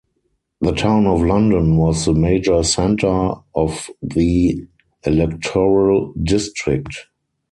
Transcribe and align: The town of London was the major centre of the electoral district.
The 0.61 0.71
town 0.71 1.05
of 1.05 1.21
London 1.21 1.77
was 1.77 2.05
the 2.05 2.13
major 2.13 2.63
centre 2.63 3.33
of 3.53 3.87
the 4.01 4.65
electoral 5.05 6.11
district. 6.13 6.95